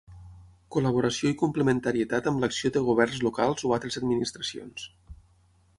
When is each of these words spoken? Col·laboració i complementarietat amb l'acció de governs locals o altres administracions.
Col·laboració 0.75 1.31
i 1.33 1.37
complementarietat 1.41 2.31
amb 2.31 2.41
l'acció 2.45 2.73
de 2.79 2.85
governs 2.89 3.21
locals 3.29 3.69
o 3.69 3.77
altres 3.79 4.01
administracions. 4.03 4.91